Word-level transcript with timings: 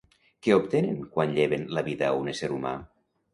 Què 0.45 0.53
obtenen 0.61 0.97
quan 1.17 1.35
lleven 1.35 1.67
la 1.79 1.85
vida 1.89 2.09
a 2.09 2.17
un 2.23 2.33
ésser 2.33 2.51
humà? 2.57 2.75